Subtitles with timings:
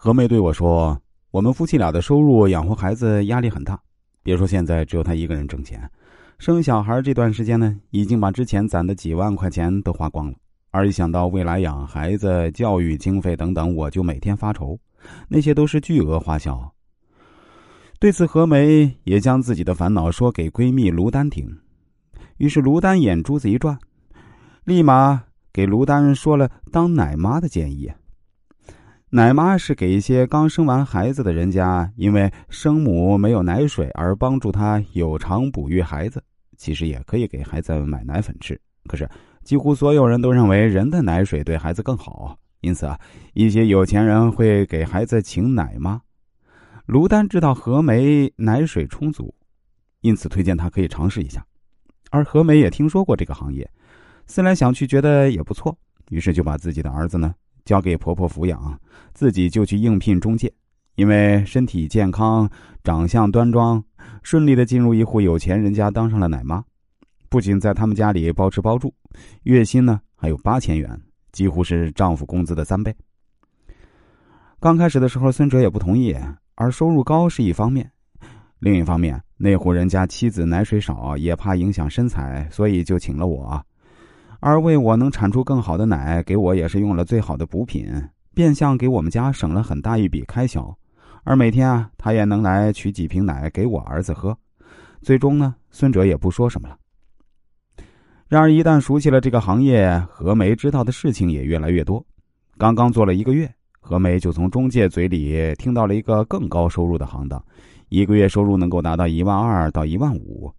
[0.00, 0.96] 何梅对我说
[1.32, 3.76] ：“我们夫妻俩的收入养活孩子压力很大，
[4.22, 5.90] 别说现在只有他一个人挣钱，
[6.38, 10.34] 生小孩这段时间呢，已经把之前攒的几万块钱都花光了。
[10.70, 14.78] 而一想到未来养孩子、教育经费等等，我就每天发愁，
[15.26, 16.72] 那些都是巨额花销。”
[17.98, 21.44] 对此，何梅也将自己的烦恼说给闺蜜卢丹听，
[22.36, 23.76] 于是卢丹眼珠子一转，
[24.62, 27.90] 立马给卢丹说了当奶妈的建议。
[29.10, 36.22] 奶妈是给一些刚生完孩子的人家，因为生母没有奶水而帮助她有偿哺育孩子。
[36.58, 39.08] 其实也可以给孩子买奶粉吃，可是
[39.44, 43.00] 几乎所有人都认为人的奶水对孩子更好，因此啊，
[43.32, 46.02] 一些有钱人会给孩子请奶妈。
[46.84, 49.34] 卢丹知道何梅奶水充足，
[50.02, 51.46] 因此推荐她可以尝试一下。
[52.10, 53.70] 而何梅也听说过这个行业，
[54.26, 55.78] 思来想去觉得也不错，
[56.10, 57.34] 于是就把自己的儿子呢
[57.68, 58.80] 交给婆婆抚养，
[59.12, 60.50] 自己就去应聘中介。
[60.94, 62.48] 因为身体健康、
[62.82, 63.84] 长相端庄，
[64.22, 66.64] 顺利的进入一户有钱人家当上了奶妈，
[67.28, 68.90] 不仅在他们家里包吃包住，
[69.42, 70.98] 月薪呢还有八千元，
[71.30, 72.96] 几乎是丈夫工资的三倍。
[74.58, 76.16] 刚开始的时候，孙哲也不同意。
[76.54, 77.92] 而收入高是一方面，
[78.60, 83.62] 另一方面，那户人家妻子奶水少，也怕影响身材，所以就请了我。
[84.40, 87.90] 而为我能产出更好的奶，给我也是用了最好的补品，
[88.34, 90.76] 变相给我们家省了很大一笔开销。
[91.24, 94.36] 而每天啊，他也能来取几瓶奶给我儿子喝。
[95.02, 96.76] 最终呢，孙哲也不说什么了。
[98.28, 102.04] 然而，一旦熟悉了这个行业，何梅知道的事情也越来越多。
[102.56, 103.50] 刚刚做了一个月。
[103.80, 107.42] 何梅就从中介嘴里听到了一个更高收入的行当，
[107.88, 110.52] 一个月收入能够达到一万二到一万五。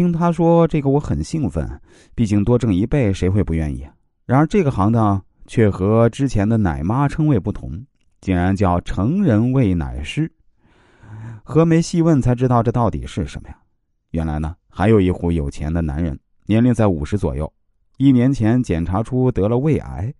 [0.00, 1.68] 听他说这个，我很兴奋，
[2.14, 3.86] 毕竟多挣一倍，谁会不愿意？
[4.24, 7.84] 然而这个行当却和之前的奶妈称谓不同，
[8.22, 10.32] 竟然叫成人喂奶师。
[11.44, 13.58] 何梅细问才知道这到底是什么呀？
[14.12, 17.52] 原来呢，还有一户有钱的男人，年龄在五十左右，
[17.98, 20.10] 一年前检查出得了胃癌。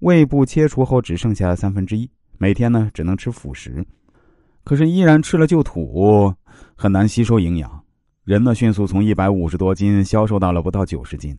[0.00, 3.86] 胃部切除后只剩下三分之一，每天呢只能吃辅食，
[4.64, 6.34] 可是依然吃了就吐，
[6.74, 7.79] 很难吸收营养，
[8.30, 11.36] 人呢迅速从一百五十多斤消瘦到了不到九十斤，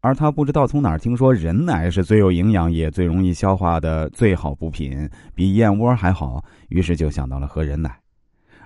[0.00, 8.00] 而他不知道从哪儿听说人奶是最有营养也最容易消化的最好补品，比燕窝还好，于是就想到了喝人奶，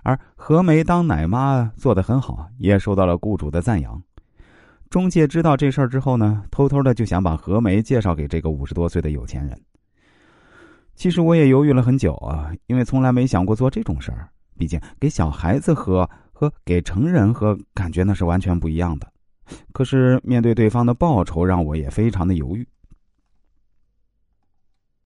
[0.05, 4.01] 而何梅当奶妈做得很好，也受到了雇主的赞扬。
[4.89, 9.61] 中介知道这事儿之后呢，偷偷的就想把何梅介绍给这个五十多岁的有钱人。
[10.95, 14.29] 其实我也犹豫了很久啊，因为从来没想过做这种事儿。
[14.57, 19.11] 毕竟给小孩子喝和给成人喝，感觉那是完全不一样的。
[19.73, 22.67] 可是面对对方的报酬，让我也非常的犹豫。